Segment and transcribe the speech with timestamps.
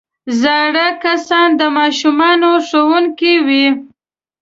[0.41, 3.65] زاړه کسان د ماشومانو ښوونکي وي